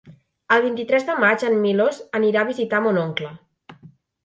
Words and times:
El 0.53 0.63
vint-i-tres 0.63 1.05
de 1.09 1.17
maig 1.25 1.45
en 1.51 1.59
Milos 1.67 2.01
anirà 2.21 2.41
a 2.43 2.49
visitar 2.51 2.83
mon 2.89 3.01
oncle. 3.05 3.33